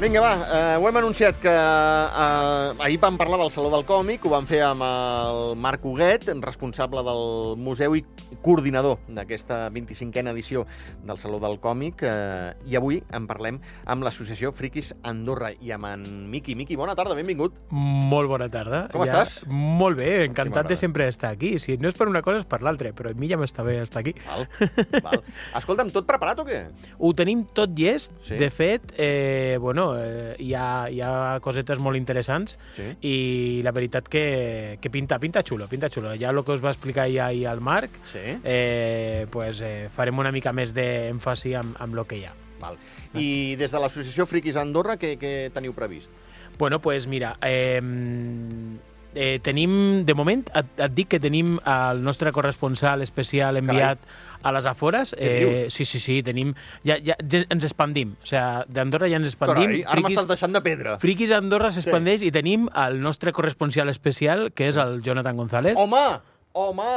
[0.00, 4.22] Vinga, va, eh, ho hem anunciat que eh, ahir vam parlar del Saló del Còmic,
[4.24, 8.00] ho vam fer amb el Marc Huguet, responsable del museu i
[8.40, 10.62] coordinador d'aquesta 25a edició
[11.04, 15.90] del Saló del Còmic, eh, i avui en parlem amb l'associació Friquis Andorra i amb
[15.90, 16.56] en Miqui.
[16.56, 17.60] Miqui, bona tarda, benvingut.
[17.68, 18.86] Molt bona tarda.
[18.94, 19.44] Com ja, estàs?
[19.52, 20.72] Molt bé, encantat m'agrada.
[20.72, 21.58] de sempre estar aquí.
[21.60, 23.76] Si no és per una cosa, és per l'altra, però a mi ja m'està bé
[23.84, 24.16] estar aquí.
[24.24, 24.48] Val,
[25.10, 25.20] val.
[25.60, 26.64] Escolta'm, tot preparat o què?
[26.96, 28.16] Ho tenim tot llest.
[28.24, 28.40] Sí.
[28.40, 32.88] De fet, eh, bueno, eh, hi, ha, hi ha cosetes molt interessants Sí.
[33.06, 33.14] i
[33.62, 36.12] la veritat que, que pinta, pinta xulo, pinta xulo.
[36.18, 38.22] Ja el que us va explicar ja ahir al Marc, Sí.
[38.44, 42.34] eh, pues, eh, farem una mica més d'èmfasi amb, amb lo que hi ha.
[42.60, 42.76] Val.
[43.14, 46.10] I des de l'associació Friquis Andorra, què, què teniu previst?
[46.58, 47.80] Bueno, pues mira, eh,
[49.14, 53.98] eh, tenim, de moment, et, et dic que tenim el nostre corresponsal especial enviat
[54.42, 55.14] a les afores.
[55.18, 55.72] Dius?
[55.74, 58.16] sí, sí, sí, tenim, ja, ja, ja ens expandim.
[58.22, 59.76] O sigui, d'Andorra ja ens expandim.
[59.76, 60.98] Carai, ara m'estàs deixant de pedra.
[61.02, 65.76] Friquis Andorra s'expandeix i tenim el nostre corresponsal especial, que és el Jonathan González.
[65.80, 66.06] Home,
[66.52, 66.94] home,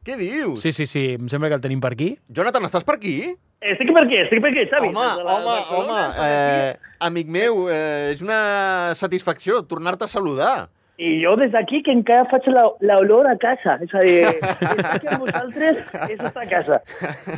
[0.00, 0.62] què dius?
[0.62, 2.14] Sí, sí, sí, em sembla que el tenim per aquí.
[2.32, 3.14] Jonathan, estàs per aquí?
[3.60, 4.88] Estic per aquí, estic per aquí, Xavi.
[4.88, 10.70] Home, la home, home, eh, amic meu, eh, és una satisfacció tornar-te a saludar.
[11.00, 13.78] I jo des d'aquí que encara faig la- l'olor a casa.
[13.86, 16.82] És a dir, estar aquí amb vosaltres és estar a casa.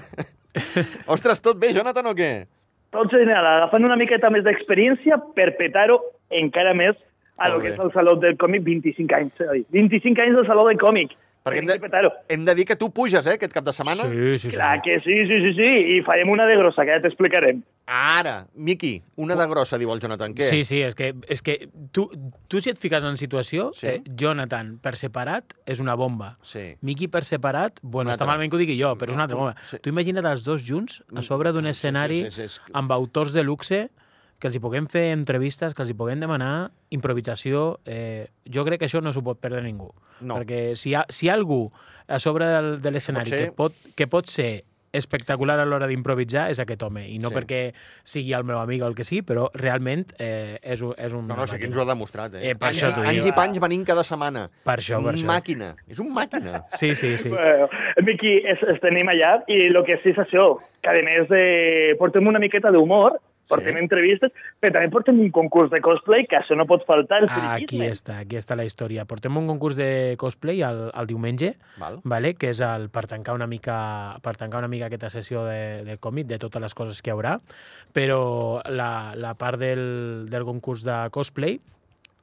[1.15, 2.33] Ostres, tot bé, Jonathan, o què?
[2.93, 6.01] Tot genial, agafant una miqueta més d'experiència per petar-ho
[6.43, 6.99] encara més
[7.41, 9.33] a lo que és el Saló del Còmic 25 anys.
[9.41, 9.63] Xavi.
[9.73, 11.15] 25 anys del Saló del Còmic.
[11.43, 14.05] Perquè hem de, hem de dir que tu puges, eh, aquest cap de setmana.
[14.07, 14.51] Sí, sí, sí.
[14.55, 17.65] Clar que sí, sí, sí, sí, i farem una de grossa, que ja t'explicarem.
[17.91, 20.37] Ara, Miqui, una de grossa, diu el Jonathan.
[20.39, 20.47] Què?
[20.47, 21.57] Sí, sí, és que, és que
[21.91, 22.05] tu,
[22.47, 23.89] tu si et fiques en situació, Sí.
[23.89, 26.37] eh, Jonathan per separat és una bomba.
[26.43, 26.77] Sí.
[26.81, 28.27] Miki per separat, bueno, Una està altra.
[28.37, 29.57] malament que ho digui jo, però és una altra bomba.
[29.69, 29.79] Sí.
[29.83, 32.71] Tu imagina't els dos junts a sobre d'un Sí, sí, escenari sí, sí, és que-
[32.73, 33.91] amb autors de luxe
[34.43, 37.79] que els hi puguem fer entrevistes, que els hi puguem demanar improvisació.
[37.87, 39.93] Eh, jo crec que això no s'ho pot perdre ningú.
[40.21, 40.35] No.
[40.41, 41.69] Perquè si hi ha, si hi ha algú
[42.11, 46.51] a sobre del, de l'escenari ser- que, pot, que pot ser espectacular a l'hora d'improvisar
[46.53, 47.07] és aquest home.
[47.09, 47.35] I no Sí.
[47.39, 47.61] perquè
[48.05, 51.27] sigui el meu amic o el que sigui, però realment eh, és, un, és un...
[51.31, 52.51] No, no, sí que ens ho ha demostrat, eh?
[52.51, 54.49] Eh, per anys, això t'ho anys i panys venint cada setmana.
[54.67, 55.31] Per això, per un això.
[55.31, 55.71] màquina.
[55.89, 56.65] És un màquina.
[56.77, 57.31] Sí, sí, sí.
[57.33, 57.71] Bueno,
[58.05, 61.97] Miqui, es, es tenim allà i el que sí és això, que a més de...
[61.99, 63.17] portem una miqueta d'humor,
[63.53, 63.83] portem Sí.
[63.85, 67.67] entrevistes, però també portem un concurs de cosplay, que això no pot faltar, el Aquí
[67.67, 67.91] friquisme.
[67.93, 69.05] està, aquí està la història.
[69.05, 72.01] Portem un concurs de cosplay el, el diumenge, Val.
[72.05, 72.35] vale?
[72.35, 75.99] que és el, per, tancar una mica, per tancar una mica aquesta sessió de, de
[75.99, 77.37] còmic, de totes les coses que hi haurà,
[77.93, 81.59] però la, la part del, del concurs de cosplay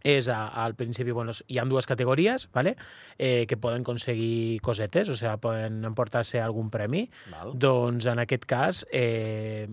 [0.01, 2.77] és a, al principi, bueno, hi ha dues categories, ¿vale?
[3.17, 7.09] eh, que poden aconseguir cosetes, o sigui, poden emportar-se algun premi.
[7.33, 7.51] Val.
[7.59, 9.67] Doncs en aquest cas eh,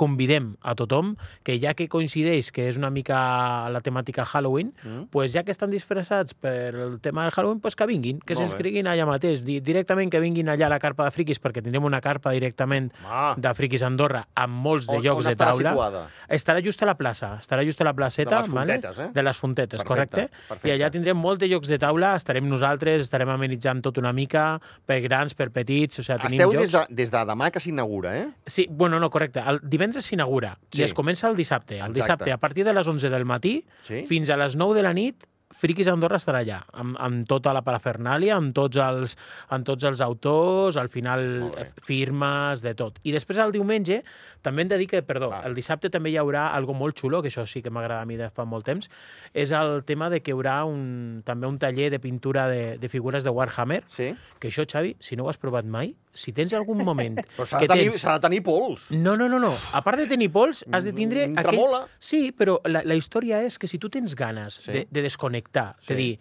[0.00, 1.12] convidem a tothom
[1.44, 5.08] que ja que coincideix que és una mica la temàtica Halloween, Mm.
[5.12, 8.86] pues ja que estan disfressats per el tema del Halloween, pues que vinguin, que s'inscriguin
[8.88, 12.00] allà mateix, di directament que vinguin allà a la carpa de friquis, perquè tindrem una
[12.00, 15.70] carpa directament Ah, de friquis Andorra amb molts de on, jocs on de taula.
[15.74, 16.02] situada?
[16.28, 18.30] Estarà just a la plaça, estarà just a la placeta.
[18.40, 19.08] De les fontetes, vale?
[19.08, 19.12] eh?
[19.12, 20.48] De les fontetes, Perfecte, correcte.
[20.48, 20.68] perfecte.
[20.68, 24.60] I allà tindrem molts de jocs de taula, estarem nosaltres, estarem amenitzant tot una mica,
[24.86, 26.62] per grans, per petits, o sigui, tenim Esteu jocs...
[26.62, 28.28] des de, des de demà que s'inaugura, eh?
[28.46, 29.40] Sí, bueno, no, correcte.
[29.44, 30.80] El divendres s'inaugura Sí.
[30.80, 31.74] i es comença el dissabte.
[31.74, 32.00] El Exacte.
[32.00, 34.04] dissabte, a partir de les 11 del matí Sí?
[34.06, 37.62] fins a les 9 de la nit, Friquis Andorra estarà allà, amb, amb tota la
[37.66, 39.16] parafernàlia, amb tots, els,
[39.48, 41.50] amb tots els autors, al final
[41.82, 43.00] firmes, de tot.
[43.02, 44.02] I després el diumenge,
[44.46, 45.40] també hem de dir que, perdó, Va.
[45.48, 48.16] el dissabte també hi haurà algo molt xulo, que això sí que m'agrada a mi
[48.16, 48.88] de fa molt temps,
[49.34, 52.88] és el tema de que hi haurà un, també un taller de pintura de, de
[52.88, 54.14] figures de Warhammer, Sí?
[54.38, 57.58] que això, Xavi, si no ho has provat mai, si tens algun moment Però s'ha
[57.60, 58.02] que de, tenir, tens...
[58.04, 58.88] de tenir pols.
[58.90, 59.52] No, no, no, no.
[59.72, 61.28] A part de tenir pols, has de tindre...
[61.28, 61.84] Mm, tremola.
[61.98, 64.72] Sí, però la, la història és que si tu tens ganes Sí.
[64.72, 65.92] de, de desconnectar, Sí.
[65.92, 66.18] de dir,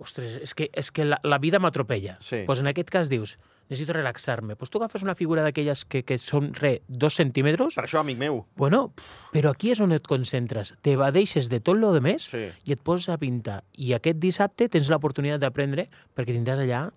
[0.00, 2.18] ostres, és que, és que la, la vida m'atropella.
[2.24, 2.42] Sí.
[2.46, 3.36] Pues en aquest cas dius,
[3.70, 4.56] necessito relaxar-me.
[4.56, 8.18] Pues tu agafes una figura d'aquelles que, que són, re, dos centímetres, Per això, amic
[8.18, 8.40] meu.
[8.56, 8.92] bueno,
[9.30, 10.74] però aquí és on et concentres.
[10.82, 12.48] T'evadeixes de tot lo de més Sí.
[12.64, 13.60] i et poses a pintar.
[13.78, 15.86] I aquest dissabte tens l'oportunitat d'aprendre
[16.16, 16.88] perquè tindràs allà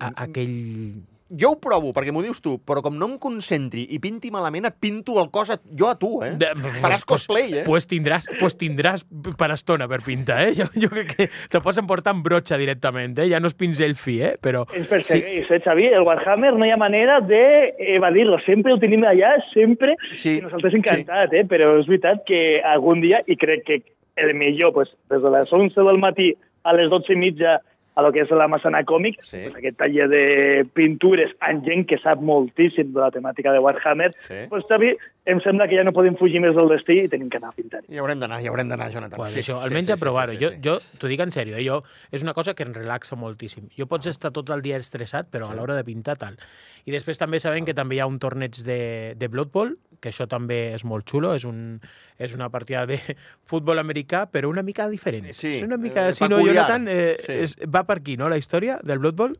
[0.00, 1.04] a, aquell...
[1.26, 4.68] Jo ho provo, perquè m'ho dius tu, però com no em concentri i pinti malament,
[4.68, 6.36] et pinto el cos a, jo a tu, eh?
[6.38, 7.64] De- Faràs pues- cosplay, eh?
[7.66, 9.02] Pues tindràs, pues tindràs
[9.36, 10.52] per estona per pintar, eh?
[10.54, 13.26] Jo, jo crec que te pots emportar amb brotxa directament, eh?
[13.32, 14.36] Ja no és pinzell fi, eh?
[14.40, 14.62] Però...
[14.78, 15.88] Ens persegueix, eh, Xavi?
[15.98, 18.38] El Warhammer no hi ha manera d'evadir-lo.
[18.46, 19.96] Sempre ho tenim allà, sempre.
[20.12, 21.42] Sí, I nosaltres encantat, eh?
[21.50, 23.80] Però és veritat que algun dia, i crec que
[24.16, 26.30] el millor, pues, des de les 11 del matí
[26.62, 27.58] a les 12 i mitja
[27.96, 29.38] a lo que és la Massana Còmic, Sí.
[29.44, 34.12] pues, aquest taller de pintures amb gent que sap moltíssim de la temàtica de Warhammer,
[34.28, 34.44] Sí.
[34.50, 34.94] pues, Xavi,
[35.26, 37.56] em sembla que ja no podem fugir més del destí i tenim que anar a
[37.56, 37.80] pintar.
[37.90, 39.18] Hi haurem d'anar, hi haurem d'anar, Jonathan.
[39.18, 40.34] Pues sí, això, almenys sí, sí, a provar-ho.
[40.34, 40.60] Sí, sí, sí.
[40.62, 41.64] Jo, jo t'ho dic en sèrio, eh?
[41.66, 41.80] jo,
[42.14, 43.66] és una cosa que em relaxa moltíssim.
[43.76, 45.56] Jo pots estar tot el dia estressat, però sí.
[45.56, 46.38] a l'hora de pintar tal.
[46.86, 48.78] I després també sabem que també hi ha un torneig de,
[49.18, 51.80] de Blood Bowl, que això també és molt xulo, és, un,
[52.22, 53.00] és una partida de
[53.50, 55.32] futbol americà, però una mica diferent.
[55.34, 56.38] Sí, és una mica, eh, si no.
[56.44, 57.40] Jonathan, eh, Sí.
[57.42, 59.36] és, va per aquí, no?, la història del Blood Bowl?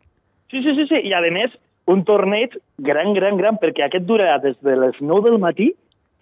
[0.50, 1.00] Sí, sí, sí, sí.
[1.06, 1.54] I a més,
[1.86, 5.72] un torneig gran, gran, gran, perquè aquest durarà des de les 9 del matí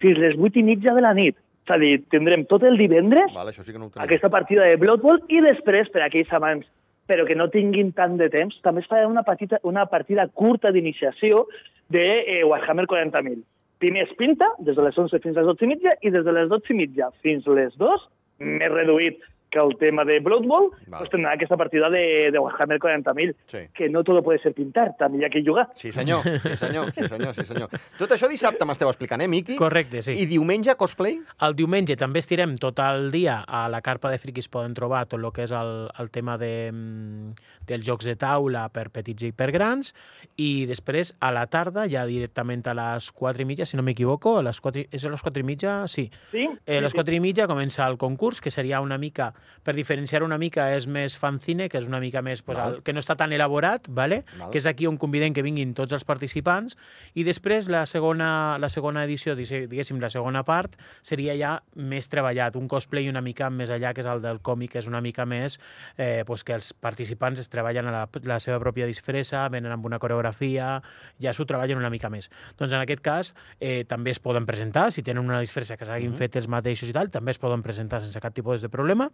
[0.03, 1.37] fins les 8 i mitja de la nit.
[1.65, 4.77] És a dir, tindrem tot el divendres Vale, això sí que no aquesta partida de
[4.77, 6.67] Blood Bowl i després, per a aquells amants
[7.05, 10.71] però que no tinguin tant de temps, també es farà una, petita, una partida curta
[10.73, 11.45] d'iniciació
[11.93, 13.43] de eh, Warhammer 40.000.
[13.81, 16.25] Primer es pinta, des de les 11 fins a les 12 i mitja, i des
[16.25, 18.07] de les 12 i mitja fins les 2,
[18.41, 19.21] més reduït
[19.55, 20.99] que el tema de Blood Bowl, Val.
[20.99, 23.57] pues tindrà aquesta partida de, de Warhammer 40.000, Sí.
[23.73, 25.69] que no tot puede ser pintar, també hi ha que jugar.
[25.79, 27.69] Sí, senyor, sí, senyor, sí, senyor, sí, senyor.
[27.97, 29.55] Tot això dissabte m'esteu explicant, eh, Miqui?
[29.55, 30.11] Correcte, sí.
[30.19, 31.21] I diumenge, cosplay?
[31.47, 35.21] El diumenge també estirem tot el dia a la carpa de friquis poden trobar tot
[35.23, 37.31] el que és el, el tema de, mm,
[37.69, 39.93] dels jocs de taula per petits i per grans
[40.35, 44.37] i després a la tarda ja directament a les 4 i mitja, si no m'equivoco,
[44.39, 45.87] a les 4, i- és a les 4 i mitja?
[45.87, 46.09] Sí.
[46.31, 46.47] Sí?
[46.65, 47.01] Eh, a les Sí, sí.
[47.03, 50.87] 4 i mitja comença el concurs, que seria una mica, per diferenciar una mica, és
[50.87, 54.23] més fanzine, que és una mica més, pues, el, que no està tan elaborat, vale?
[54.39, 54.51] Val.
[54.51, 56.77] que és aquí on convidem que vinguin tots els participants,
[57.13, 62.55] i després la segona, la segona edició, diguéssim, la segona part, seria ja més treballat,
[62.55, 65.25] un cosplay una mica més allà, que és el del còmic, que és una mica
[65.25, 65.59] més
[65.97, 69.85] eh, pues que els participants es treballen a la, la seva pròpia disfressa, venen amb
[69.85, 70.81] una coreografia,
[71.21, 72.29] ja s'ho treballen una mica més.
[72.57, 76.11] Doncs en aquest cas eh, també es poden presentar, si tenen una disfressa que s'hagin
[76.11, 76.17] Mhm.
[76.17, 79.09] fet els mateixos i tal, també es poden presentar sense cap tipus de problema.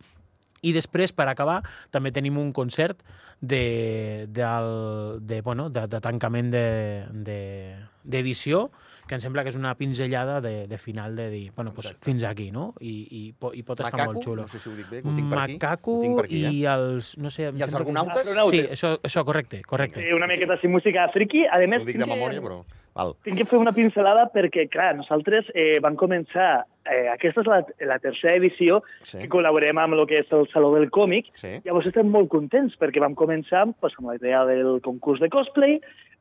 [0.62, 3.00] I després, per acabar, també tenim un concert
[3.42, 9.52] de, del, de, bueno, de, de tancament de- de- d'edició, de, que em sembla que
[9.52, 12.06] és una pinzellada de, de final de dir, bueno, pues, Exacte.
[12.08, 12.70] fins aquí, no?
[12.80, 14.42] I, i, po- i pot estar Macaco, molt xulo.
[14.48, 15.58] no sé si ho dic bé, ho tinc per aquí.
[15.60, 16.70] Macaco Ho tinc per aquí, i eh?
[16.72, 17.12] els...
[17.20, 18.22] No sé, em I els sembla que- argonautes?
[18.24, 18.56] Argonautes.
[18.56, 20.00] Sí, això, això correcte, correcte.
[20.06, 21.44] Sí, una miqueta així música friki.
[21.46, 22.62] A més, Ho dic de memòria, però...
[22.94, 23.14] Val.
[23.24, 26.66] Tinc que fer una pincelada perquè, clar, nosaltres eh, vam començar...
[26.82, 29.20] Eh, aquesta és la, la tercera edició Sí.
[29.22, 31.30] que col·laborem amb el que és el Saló del Còmic.
[31.40, 31.54] Sí.
[31.64, 35.78] Llavors estem molt contents perquè vam començar pues, amb la idea del concurs de cosplay,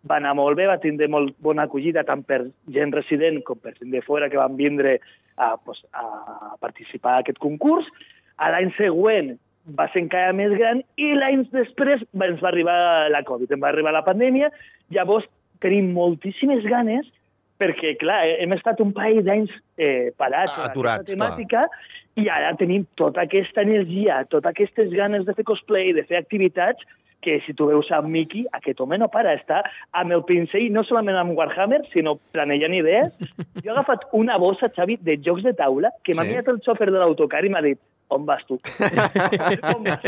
[0.07, 2.45] va anar molt bé, va tindre molt bona acollida tant per
[2.81, 4.99] gent resident com per gent de fora que van vindre
[5.37, 7.87] a, pues, a participar a aquest concurs.
[8.41, 9.37] A l'any següent
[9.77, 12.77] va ser encara més gran i l'any després ens va arribar
[13.13, 14.51] la Covid, ens va arribar la pandèmia,
[14.95, 15.29] llavors
[15.61, 17.09] tenim moltíssimes ganes
[17.61, 21.67] perquè, clar, hem estat un parell d'anys eh, parats en Aturats, aquesta temàtica
[22.21, 26.81] i ara tenim tota aquesta energia, totes aquestes ganes de fer cosplay, de fer activitats,
[27.21, 29.63] que si tu veus a Mickey, aquest home no para, està
[29.93, 33.13] amb el pincell, no solament amb Warhammer, sinó planejant idees.
[33.63, 36.31] Jo he agafat una bossa, Xavi, de jocs de taula, que m'ha Sí.
[36.35, 37.79] mirat el xòfer de l'autocar i m'ha dit,
[38.11, 38.59] on vas tu?
[39.75, 40.01] on vas?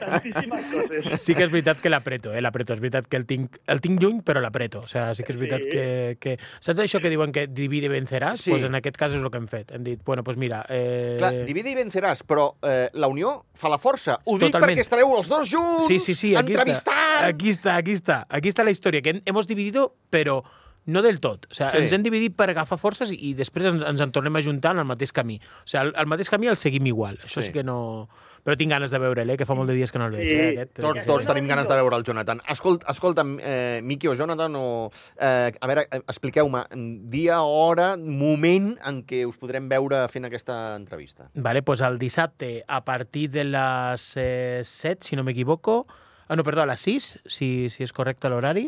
[0.00, 1.20] Tantíssimes coses.
[1.22, 2.40] Sí que és veritat que l'apreto, eh?
[2.44, 2.74] L'apreto.
[2.74, 4.84] És veritat que el tinc, el tinc lluny, però l'apreto.
[4.84, 5.70] O sigui, sí que és veritat Sí.
[5.70, 5.84] que,
[6.20, 6.34] que...
[6.60, 8.42] Saps això que diuen que divide i venceràs?
[8.44, 8.50] Sí.
[8.54, 9.70] Pues en aquest cas és el que hem fet.
[9.76, 10.64] Hem dit, bueno, pues mira...
[10.68, 11.16] Eh...
[11.20, 14.18] Clar, divide i venceràs, però eh, la unió fa la força.
[14.24, 14.74] Ho dic Totalment.
[14.74, 16.96] perquè estareu els dos junts, Sí, sí, sí, aquí entrevistant...
[16.96, 17.26] está.
[17.28, 18.26] Aquí está, aquí está.
[18.28, 20.42] Aquí está la historia, que hemos dividido, pero
[20.86, 21.46] no del tot.
[21.50, 21.76] O sigui, Sí.
[21.78, 21.82] sí.
[21.84, 24.72] ens hem dividit per agafar forces i, i després ens, ens en tornem a juntar
[24.76, 25.38] en el mateix camí.
[25.40, 27.18] O sigui, el, el mateix camí el seguim igual.
[27.24, 27.48] Això Sí.
[27.48, 28.08] sí, que no...
[28.44, 29.38] Però tinc ganes de veure'l, eh?
[29.40, 30.28] que fa molt de dies que no el veig.
[30.28, 30.36] Sí.
[30.36, 31.06] Eh, aquest, Tots, aquest.
[31.08, 32.42] tots tenim ganes de veure el Jonathan.
[32.52, 36.60] Escolta, escolta'm, eh, Miqui o Jonathan, o, eh, a veure, eh, expliqueu-me,
[37.08, 41.30] dia, hora, moment en què us podrem veure fent aquesta entrevista.
[41.36, 45.86] Vale, pues el dissabte, a partir de les eh, 7, si no m'equivoco,
[46.28, 48.66] ah, no, perdó, a les 6, si, si és correcte l'horari,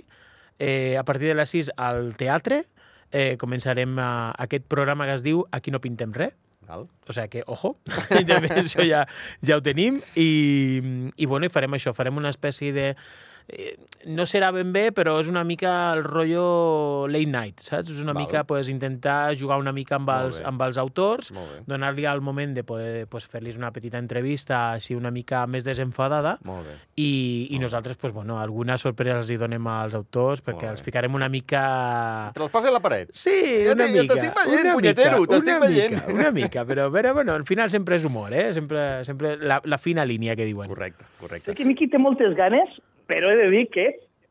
[0.58, 2.64] eh, a partir de les 6 al teatre
[3.10, 6.34] eh, començarem a, aquest programa que es diu Aquí no pintem res,
[6.66, 6.88] Val?
[7.06, 7.76] o sigui que, ojo,
[8.30, 9.04] també això ja,
[9.42, 10.82] ja ho tenim, i,
[11.16, 12.92] i bueno, i farem això, farem una espècie de...
[13.48, 13.76] eh,
[14.06, 17.90] no serà ben bé, però és una mica el rotllo late night, saps?
[17.90, 18.24] És una Val.
[18.24, 21.32] mica pues, intentar jugar una mica amb els, amb els autors,
[21.66, 26.36] donar-li el moment de poder pues, fer-los una petita entrevista així una mica més desenfadada
[26.96, 31.14] i, i nosaltres, pues, bueno, alguna sorpresa els hi donem als autors perquè els ficarem
[31.14, 32.30] una mica...
[32.34, 33.10] Te les posa a la paret.
[33.14, 33.34] Sí,
[33.66, 34.14] Ja una mica.
[34.14, 35.96] t'estic veient, punyetero, t'estic veient.
[36.14, 38.52] Una mica, però, però bueno, al final sempre és humor, eh?
[38.54, 40.68] Sempre, sempre la, la fina línia que diuen.
[40.68, 41.54] Correcte, correcte.
[41.54, 43.86] que Miqui té moltes ganes, però he de dir que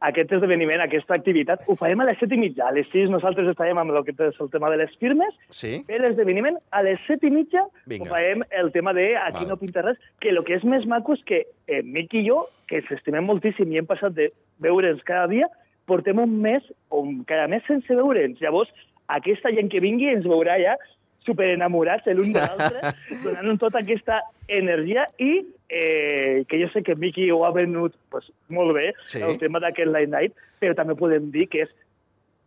[0.05, 2.67] aquest esdeveniment, aquesta activitat, ho farem a les 7 i mitja.
[2.67, 5.84] A les 6 nosaltres estarem amb el que és el tema de les firmes, Sí?
[5.88, 8.03] fer l'esdeveniment a les 7 i mitja Vinga.
[8.03, 9.48] ho farem el tema de aquí Val.
[9.48, 12.48] no pinta res, que el que és més maco és que eh, Miqui i jo,
[12.67, 15.48] que ens estimem moltíssim i hem passat de veure'ns cada dia,
[15.88, 18.39] portem un mes o un- cada mes sense veure'ns.
[18.41, 18.70] Llavors,
[19.08, 20.75] aquesta gent que vingui ens veurà ja
[21.25, 22.94] superenamorats l'un de l'altre,
[23.25, 25.32] donant tota aquesta energia i
[25.70, 29.22] eh, que jo sé que Miki ho ha venut pues, molt bé, Sí.
[29.22, 31.74] el tema d'aquest Light Night, però també podem dir que és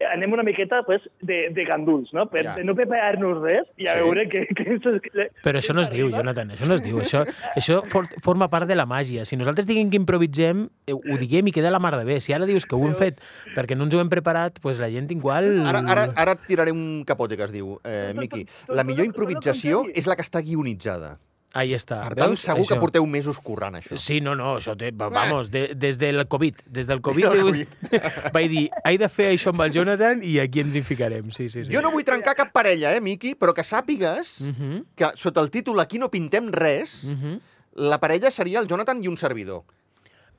[0.06, 2.28] anem una miqueta pues, de, de ganduls, no?
[2.30, 2.56] Per, Ja.
[2.62, 4.02] no preparar-nos res i a Sí.
[4.04, 4.46] veure que...
[4.46, 7.00] que, que Però això no es diu, Jonathan, això no es diu.
[7.02, 7.24] Això,
[7.56, 9.24] això for, forma part de la màgia.
[9.26, 12.20] Si nosaltres diguem que improvisem, eh, ho diguem i queda la mar de bé.
[12.20, 13.20] Si ara dius que ho hem fet
[13.56, 15.66] perquè no ens ho hem preparat, doncs la gent igual...
[15.66, 18.46] Ara, ara, ara et tiraré un capote que es diu, eh, Miqui.
[18.68, 21.16] La millor improvisació és la que està guionitzada.
[21.54, 22.02] Ahí està.
[22.04, 22.40] Per tant, Veus?
[22.44, 22.80] segur que Això.
[22.80, 23.96] porteu mesos currant això.
[23.96, 27.52] Sí, no, no, això té, va- vamos, de, des del Covid, des del Covid, del
[27.52, 27.66] diu-
[28.34, 31.48] vaig dir, he de fer això amb el Jonathan i aquí ens hi ficarem, sí,
[31.48, 31.72] sí, sí.
[31.72, 35.40] Jo no vull trencar cap parella, eh, Miqui, però que sàpigues Uh -huh, que sota
[35.40, 37.40] el títol Aquí no pintem res, uh -huh.
[37.76, 39.62] la parella seria el Jonathan i un servidor.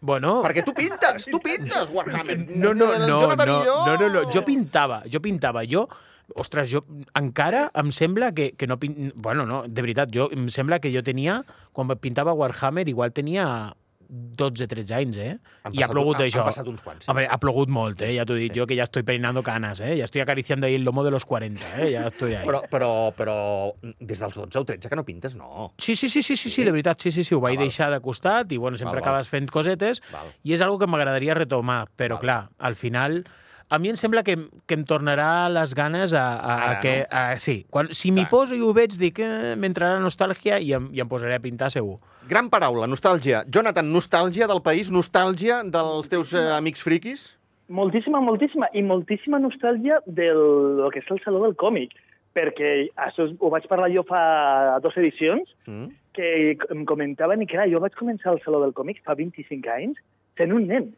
[0.02, 2.38] Bueno, Perquè tu pintes, tu pintes, Warhammer.
[2.48, 3.76] no, no, no, no, jo...
[3.86, 5.90] no, no, no, jo pintava, jo pintava, jo
[6.38, 6.84] Ostres, jo
[7.18, 8.78] encara em sembla que, que no...
[8.78, 9.12] Pin...
[9.16, 11.40] Bueno, no, de veritat, jo em sembla que jo tenia,
[11.74, 13.74] quan pintava Warhammer, igual tenia
[14.10, 15.38] 12-13 anys, eh?
[15.64, 16.40] Han I ha plogut han- això.
[16.40, 17.06] Han passat uns quants.
[17.06, 17.10] Sí.
[17.12, 18.16] Hombre, ha plogut molt, eh?
[18.16, 18.60] Ja t'ho dit Sí.
[18.60, 19.96] jo, que ja estoy peinando canas, eh?
[19.98, 21.92] Ja estoy acariciando ahí el lomo de los 40, eh?
[21.94, 22.46] Ja estoy ahí.
[22.48, 25.74] Però, però, però des dels 12 o 13 que no pintes, no.
[25.78, 27.92] Sí, sí, sí, sí, sí, sí, de veritat, sí, sí, sí, ho vaig Ah, deixar
[27.92, 29.10] de costat i, bueno, sempre Val, val.
[29.14, 30.34] acabes fent cosetes Val.
[30.44, 32.20] i és algo que m'agradaria retomar, però, Val.
[32.22, 33.26] clar, al final...
[33.70, 34.34] A mi em sembla que,
[34.66, 36.94] que em tornarà les ganes a, a, a Ara, que...
[37.06, 40.88] A, sí, quan, si m'hi poso i ho veig, dic, eh, m'entrarà nostàlgia i em,
[40.96, 42.00] i em posaré a pintar segur.
[42.30, 43.44] Gran paraula, nostàlgia.
[43.46, 47.28] Jonathan, nostàlgia del país, nostàlgia dels teus eh, amics friquis?
[47.70, 50.40] Moltíssima, moltíssima, i moltíssima nostàlgia del
[50.82, 51.94] lo que és el Saló del Còmic,
[52.34, 52.72] perquè
[53.06, 55.92] això ho vaig parlar jo fa dues edicions, Mm?
[56.18, 60.02] que em comentaven, i clar, jo vaig començar al Saló del Còmic fa 25 anys
[60.42, 60.90] sent un nen,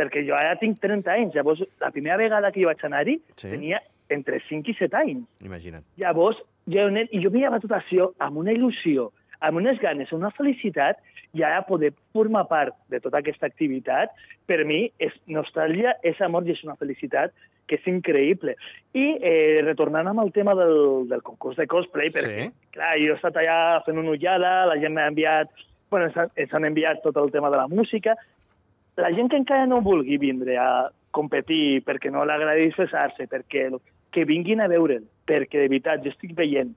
[0.00, 3.50] perquè jo ara tinc 30 anys, llavors la primera vegada que jo vaig anar-hi Sí.
[3.52, 5.26] tenia entre 5 i 7 anys.
[5.44, 5.84] Imagina't.
[6.00, 10.10] Llavors, jo era nen, i jo mirava tot això amb una il·lusió, amb unes ganes,
[10.12, 10.98] una felicitat,
[11.32, 14.10] i ara poder formar part de tota aquesta activitat,
[14.50, 17.30] per mi és nostàlgia, és amor i és una felicitat
[17.70, 18.56] que és increïble.
[18.98, 22.50] I eh, retornant amb el tema del, del concurs de cosplay, perquè, Sí.
[22.74, 25.48] clar, jo he estat allà fent una ullada, la gent m'ha enviat,
[25.88, 28.16] bueno, ens han, ens han enviat tot el tema de la música,
[29.00, 33.68] la gent que encara no vulgui vindre a competir perquè no l'agradi disfressar-se, perquè
[34.14, 36.72] que vinguin a veure'l, perquè de veritat jo estic veient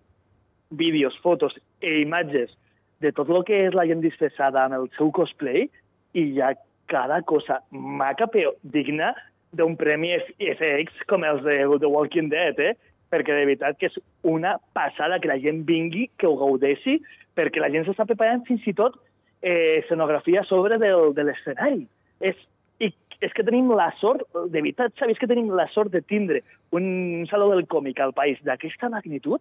[0.74, 2.54] vídeos, fotos e imatges
[3.02, 5.68] de tot el que és la gent disfressada amb el seu cosplay
[6.14, 6.54] i hi ha
[6.90, 9.14] cada cosa maca però digna
[9.54, 12.74] d'un premi FX com els de The Walking Dead, eh?
[13.14, 16.98] perquè de veritat que és una passada que la gent vingui, que ho gaudeixi,
[17.38, 18.98] perquè la gent s'està preparant fins i tot
[19.42, 21.84] eh, escenografia sobre del, de l'escenari.
[22.22, 22.36] És,
[22.80, 22.92] I
[23.22, 26.42] és que tenim la sort, de veritat, sabies que tenim la sort de tindre
[26.72, 29.40] un saló del còmic al país d'aquesta magnitud,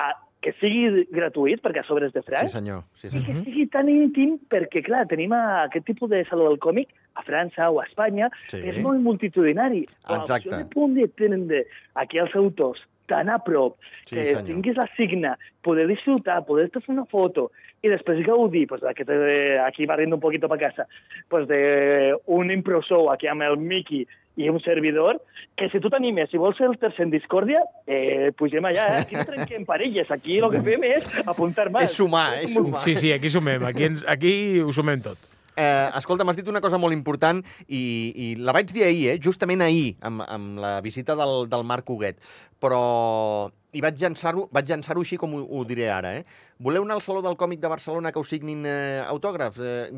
[0.00, 2.82] a, que sigui gratuït, perquè a sobre és de Sí, franc, senyor.
[2.96, 3.44] Sí, i que senyor.
[3.44, 7.68] sigui tan íntim perquè, clar, tenim a, aquest tipus de saló del còmic a França
[7.70, 8.56] o a Espanya, Sí.
[8.64, 9.86] és molt multitudinari.
[10.08, 10.48] Exacte.
[10.56, 14.46] De punt de tindre aquí els autors tan a prop, Sí, que senyor.
[14.46, 17.50] tinguis la signa, poder disfrutar, poder fer una foto
[17.82, 20.86] i després gaudir, pues, eh, aquí barriendo un poquito para casa,
[21.28, 24.06] pues, de un impressor aquí amb el Mickey
[24.36, 25.20] i un servidor,
[25.56, 29.00] que si tu t'animes, si vols ser el tercer en discòrdia, eh, pugem allà, eh?
[29.02, 31.84] aquí no trenquem parelles, aquí el que fem és apuntar mà.
[31.84, 32.80] És sumar, és sumar.
[32.84, 35.29] Sí, sí, aquí sumem, aquí, ens, aquí ho sumem tot.
[35.56, 37.80] Eh, escolta, m'has dit una cosa molt important i,
[38.14, 39.18] i la vaig dir ahir, eh?
[39.22, 42.20] justament ahir, amb, amb la visita del, del Marc Huguet,
[42.62, 46.14] però i vaig llançar-ho vaig llançar així com ho, ho diré ara.
[46.20, 46.24] Eh?
[46.58, 49.90] Voleu anar al Saló del Còmic de Barcelona que us signin eh, autògrafs, eh,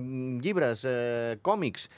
[0.44, 1.88] llibres, eh, còmics?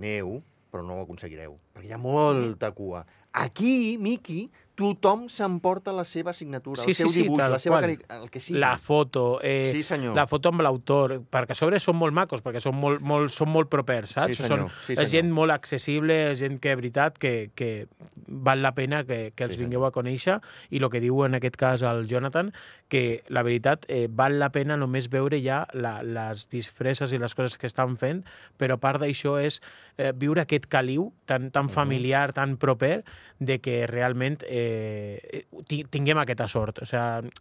[0.00, 0.38] Aneu,
[0.72, 3.04] però no ho aconseguireu, perquè hi ha molta cua.
[3.36, 4.48] Aquí, Miqui,
[4.80, 7.98] tothom s'emporta la seva signatura, Sí, el seu sí, sí, dibuix, tal la seva qual.
[8.16, 8.58] el que sigui.
[8.58, 10.14] La foto, eh, Sí, senyor.
[10.16, 13.50] la foto amb l'autor, perquè a sobre són molt macos, perquè són molt, molt, són
[13.52, 14.34] molt propers, saps?
[14.36, 15.10] Sí, senyor, són, sí, és senyor.
[15.12, 17.86] gent molt accessible, gent que, de veritat, que, que
[18.30, 20.38] val la pena que, que els Sí, vingueu a conèixer,
[20.70, 22.52] i el que diu en aquest cas el Jonathan,
[22.88, 27.34] que la veritat eh, val la pena només veure ja la, les disfresses i les
[27.34, 28.24] coses que estan fent,
[28.56, 29.60] però a part d'això és
[29.98, 33.02] eh, viure aquest caliu tan, tan familiar, tan proper,
[33.40, 36.82] de que realment eh, ti- tinguem aquesta sort.
[36.82, 37.32] O sigui,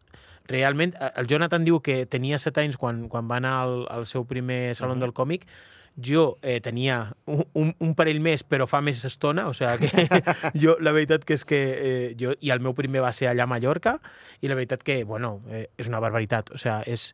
[0.50, 4.26] realment, el Jonathan diu que tenia set anys quan, quan va anar al, al seu
[4.26, 5.02] primer saló uh -huh.
[5.06, 5.46] del còmic,
[6.06, 10.22] jo eh, tenia un, un, un parell més, però fa més estona, o sigui que
[10.62, 13.46] jo, la veritat que és que eh, jo, i el meu primer va ser allà
[13.48, 13.98] a Mallorca,
[14.42, 17.10] i la veritat que, bueno, eh, és una barbaritat, o sigui, és,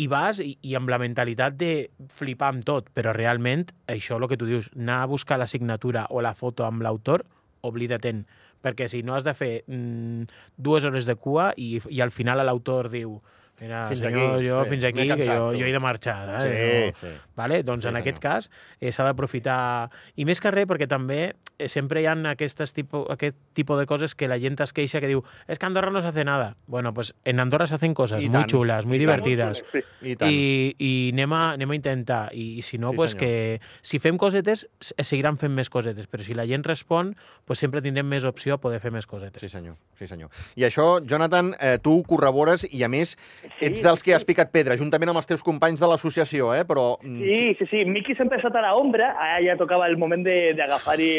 [0.00, 1.72] i vas i, i amb la mentalitat de
[2.12, 6.06] flipar amb tot, però realment això, el que tu dius, anar a buscar la signatura
[6.10, 7.26] o la foto amb l'autor,
[7.62, 8.24] oblida-te'n,
[8.62, 12.42] perquè si no has de fer mm, dues hores de cua i, i al final
[12.46, 13.20] l'autor diu
[13.62, 14.48] Mira, Fins senyor, aquí.
[14.48, 16.26] jo Bé, fins m'he aquí, que jo, jo he de marxar.
[16.34, 16.40] Eh?
[16.42, 17.18] Sí, no, sí.
[17.38, 17.62] Vale?
[17.62, 18.40] Doncs Sí, en aquest senyor.
[18.42, 18.50] cas
[18.80, 19.88] eh, s'ha d'aprofitar...
[20.18, 21.20] I més que res, perquè també
[21.58, 24.98] eh, sempre hi ha aquestes tipo, aquest tipus de coses que la gent es queixa
[25.00, 26.56] que diu es que Andorra no se hace nada.
[26.66, 29.22] Bueno, pues en Andorra se hacen cosas I muy tant, chulas, muy i tant.
[29.22, 29.62] divertidas.
[29.70, 29.84] Sí.
[30.10, 30.30] I tant.
[30.32, 32.22] I, i anem, a, anem a intentar.
[32.34, 33.20] I, i si no, Sí, pues senyor.
[33.28, 36.10] que si fem cosetes, s- seguiran fent més cosetes.
[36.10, 37.14] Però si la gent respon,
[37.46, 39.40] pues sempre tindrem més opció a poder fer més cosetes.
[39.40, 39.76] Sí, senyor.
[39.98, 40.30] Sí, senyor.
[40.58, 43.14] I això, Jonathan, eh, tu ho corrobores i, a més,
[43.58, 44.14] Sí, ets dels que sí.
[44.16, 46.64] has picat pedra, juntament amb els teus companys de l'associació, eh?
[46.64, 46.98] Però...
[47.02, 47.84] mm, Sí, sí, sí.
[47.84, 51.12] Miki sempre ha estat a l'ombra, ara ja tocava el moment de- d'agafar-hi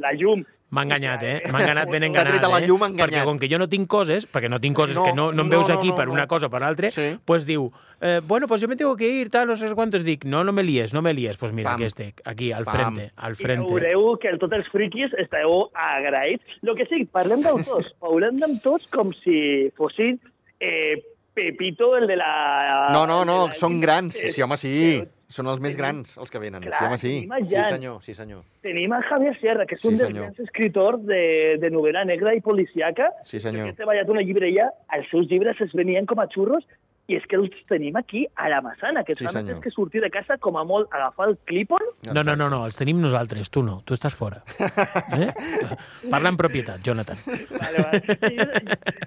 [0.00, 0.44] la llum.
[0.70, 1.42] M'ha enganyat, eh?
[1.50, 2.66] M'ha enganyat ben T'ha enganat, tret a la eh?
[2.68, 3.10] llum enganyat.
[3.10, 5.42] Perquè com que jo no tinc coses, perquè no tinc coses No, que no, no
[5.42, 6.12] em no, veus no, aquí no, per no.
[6.14, 7.16] una cosa o per l'altra, Sí.
[7.26, 10.04] pues diu, eh, bueno, pues yo me tengo que ir, tal, no sé cuántos.
[10.04, 11.36] Dic, no, no me líes, no me líes.
[11.38, 11.74] Pues mira, Pam.
[11.74, 12.76] aquí estic, aquí, al Pam.
[12.94, 13.66] frente, al I frente.
[13.66, 16.44] veureu que el, tots els friquis esteu agraïts.
[16.62, 17.90] El que sí, parlem d'autors.
[18.00, 20.20] Parlem d'autors com si fossin
[20.60, 21.02] eh,
[21.40, 22.88] Pepito, el de la...
[22.92, 24.18] No, no, no, la- són grans.
[24.20, 24.74] Sí, home, sí.
[25.00, 26.64] eh, Són els més grans, els que venen.
[26.64, 27.10] Clar, sí, home, sí.
[27.46, 28.40] Sí, senyor, sí, senyor.
[28.66, 31.20] Tenim a Javier Sierra, que és Sí, un dels grans escritors de,
[31.62, 33.68] de novel·la negra i policiaca, Sí, senyor.
[33.68, 34.66] que ha treballat una llibreria,
[34.98, 36.66] els seus llibres es venien com a xurros
[37.10, 39.56] i és que els tenim aquí a la Massana, que Sí, senyor.
[39.58, 42.60] és que sortir de casa com a molt agafar el clípol No, no, no, no,
[42.68, 44.42] els tenim nosaltres, tu no, tu estàs fora.
[45.20, 45.32] Eh?
[46.10, 47.16] Parla en propietat, Jonathan.
[47.26, 48.00] Vale, vale.
[48.22, 48.36] Sí,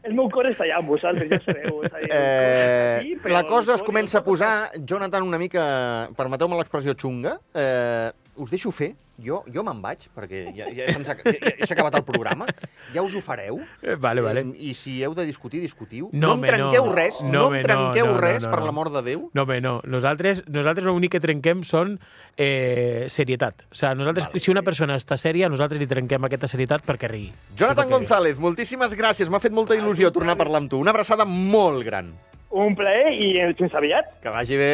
[0.04, 1.80] el meu cor està allà amb vosaltres, ja sabeu.
[1.84, 4.52] Dir, Eh, està aquí, la cosa es comença a posar,
[4.84, 10.40] Jonathan, una mica, permeteu-me l'expressió xunga, eh, us deixo fer, jo, jo me'n vaig, perquè
[10.58, 12.48] ja, ja, se'ns ha, ja, ja s'ha acabat el programa,
[12.96, 14.42] ja us ho fareu, Eh, Vale, vale.
[14.42, 16.10] Eh, i si heu de discutir, discutiu.
[16.12, 16.94] No, No, em trenqueu no.
[16.98, 18.66] res, no, No, em home, no, trenqueu no, no, res, no, per no.
[18.66, 19.30] l'amor de Déu.
[19.34, 19.76] No, home, no.
[19.86, 22.00] Nosaltres, nosaltres l'únic que trenquem són
[22.38, 23.66] eh, serietat.
[23.72, 24.40] O sigui, nosaltres, Vale.
[24.40, 27.32] si una persona està sèria, nosaltres li trenquem aquesta serietat perquè rigui.
[27.56, 30.80] Jonathan que González, moltíssimes gràcies, m'ha fet molta il·lusió tornar a parlar amb tu.
[30.82, 32.10] Una abraçada molt gran.
[32.54, 34.18] Un plaer i fins aviat.
[34.22, 34.74] Que vagi bé.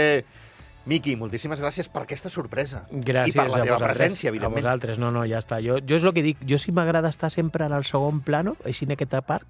[0.90, 2.84] Miqui, moltíssimes gràcies per aquesta sorpresa.
[2.90, 4.64] Gràcies I per la a teva vosaltres, presència, a evidentment.
[4.64, 5.60] vosaltres, no, no, ja està.
[5.62, 8.56] Jo, jo és el que dic, jo sí m'agrada estar sempre en el segon plano,
[8.66, 9.46] així en aquesta part,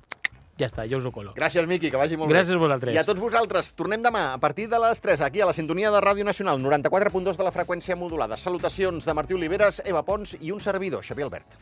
[0.60, 1.32] ja està, jo us ho colo.
[1.38, 2.60] Gràcies, Miqui, que vagi molt Gràcies bé.
[2.60, 2.94] a vosaltres.
[2.96, 5.90] I a tots vosaltres, tornem demà a partir de les 3 aquí a la sintonia
[5.96, 8.36] de Ràdio Nacional, 94.2 de la freqüència modulada.
[8.36, 11.56] Salutacions de Martí Oliveres, Eva Pons i un servidor, Xavier Albert.